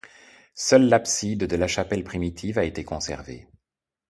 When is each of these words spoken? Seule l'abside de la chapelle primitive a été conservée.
Seule 0.55 0.89
l'abside 0.89 1.43
de 1.43 1.55
la 1.55 1.67
chapelle 1.67 2.03
primitive 2.03 2.57
a 2.57 2.63
été 2.63 2.83
conservée. 2.83 3.47